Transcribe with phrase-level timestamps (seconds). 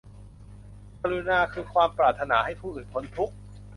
[1.01, 3.35] กรุณาคือความปรารถนาให้ผู้อื่นพ้นทุกข์